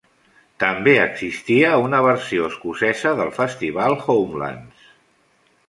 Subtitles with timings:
[0.61, 4.89] També existia una versió escocesa del festival Homelands.